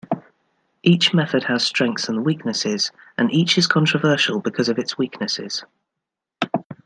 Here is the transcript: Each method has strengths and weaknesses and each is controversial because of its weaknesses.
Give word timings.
Each 0.81 1.13
method 1.13 1.43
has 1.43 1.63
strengths 1.63 2.09
and 2.09 2.25
weaknesses 2.25 2.91
and 3.19 3.31
each 3.31 3.55
is 3.59 3.67
controversial 3.67 4.39
because 4.39 4.67
of 4.67 4.79
its 4.79 4.97
weaknesses. 4.97 5.63